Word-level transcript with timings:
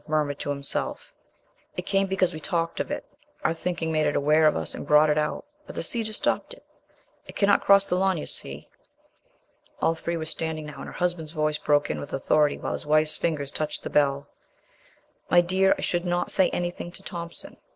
murmured 0.07 0.39
to 0.39 0.49
himself: 0.49 1.13
"It 1.77 1.83
came 1.85 2.07
because 2.07 2.33
we 2.33 2.39
talked 2.39 2.79
of 2.79 2.89
it; 2.89 3.05
our 3.43 3.53
thinking 3.53 3.91
made 3.91 4.07
it 4.07 4.15
aware 4.15 4.47
of 4.47 4.55
us 4.55 4.73
and 4.73 4.87
brought 4.87 5.11
it 5.11 5.17
out. 5.19 5.45
But 5.67 5.75
the 5.75 5.83
cedar 5.83 6.11
stops 6.11 6.55
it. 6.55 6.63
It 7.27 7.35
cannot 7.35 7.61
cross 7.63 7.87
the 7.87 7.95
lawn, 7.99 8.17
you 8.17 8.25
see...." 8.25 8.67
All 9.79 9.93
three 9.93 10.17
were 10.17 10.25
standing 10.25 10.65
now, 10.65 10.77
and 10.77 10.85
her 10.87 10.91
husband's 10.91 11.33
voice 11.33 11.59
broke 11.59 11.91
in 11.91 11.99
with 11.99 12.13
authority 12.13 12.57
while 12.57 12.73
his 12.73 12.83
wife's 12.87 13.15
fingers 13.15 13.51
touched 13.51 13.83
the 13.83 13.91
bell. 13.91 14.25
"My 15.29 15.39
dear, 15.39 15.75
I 15.77 15.81
should 15.81 16.03
not 16.03 16.31
say 16.31 16.49
anything 16.49 16.91
to 16.93 17.03
Thompson." 17.03 17.57